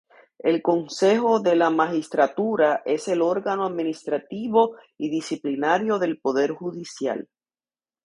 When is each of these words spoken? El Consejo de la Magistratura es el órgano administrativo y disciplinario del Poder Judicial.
El 0.39 0.63
Consejo 0.63 1.41
de 1.41 1.55
la 1.55 1.69
Magistratura 1.69 2.81
es 2.87 3.07
el 3.07 3.21
órgano 3.21 3.65
administrativo 3.67 4.75
y 4.97 5.11
disciplinario 5.11 5.99
del 5.99 6.19
Poder 6.19 6.53
Judicial. 6.53 7.29